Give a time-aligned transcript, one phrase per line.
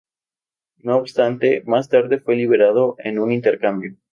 [0.77, 3.97] No obstante, más tarde fue liberado en un intercambio.